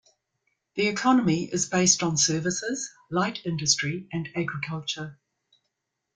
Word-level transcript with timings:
The 0.73 0.87
economy 0.87 1.43
is 1.53 1.69
based 1.69 2.01
on 2.01 2.17
services, 2.17 2.89
light 3.11 3.45
industry 3.45 4.07
and 4.11 4.29
agriculture. 4.35 5.19